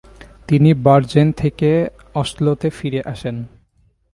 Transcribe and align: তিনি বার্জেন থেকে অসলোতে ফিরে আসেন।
তিনি 0.47 0.69
বার্জেন 0.85 1.27
থেকে 1.31 1.69
অসলোতে 2.13 2.67
ফিরে 2.69 3.01
আসেন। 3.03 3.35